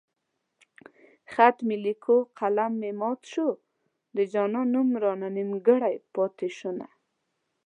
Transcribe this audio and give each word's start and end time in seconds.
خط 1.33 1.57
مې 1.67 1.77
ليکو 1.85 2.17
قلم 2.39 2.71
مې 2.81 2.91
مات 2.99 3.19
شو 3.31 3.47
د 4.15 4.17
جانان 4.33 4.67
نوم 4.73 4.89
رانه 5.03 5.29
نيمګړی 5.37 5.95
پاتې 6.13 6.47
شونه 6.57 6.87